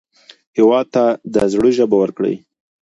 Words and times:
هېواد 0.57 0.85
ته 0.93 1.03
د 1.33 1.35
زړه 1.51 1.69
ژبه 1.77 1.95
ورکړئ 1.99 2.35